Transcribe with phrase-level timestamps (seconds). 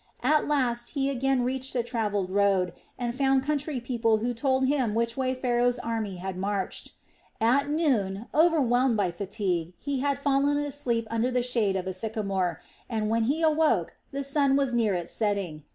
[0.23, 4.95] At last he again reached a travelled road and found country people who told him
[4.95, 6.93] which way Pharaoh's army had marched.
[7.39, 12.59] At noon, overwhelmed by fatigue, he had fallen asleep under the shade of a sycamore,
[12.89, 15.65] and when he awoke the sun was near its setting.